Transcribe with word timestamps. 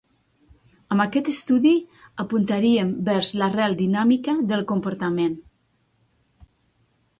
Amb 0.93 1.03
aquest 1.03 1.27
estudi 1.33 1.73
apuntaríem 2.23 2.95
vers 3.11 3.31
l'arrel 3.43 3.77
dinàmica 3.83 4.37
del 4.53 4.67
comportament. 4.75 5.39